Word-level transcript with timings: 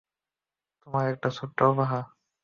তোমার 0.81 1.03
জন্য 1.11 1.25
ছোট্ট 1.37 1.57
একটা 1.57 1.63
উপহার। 1.73 2.03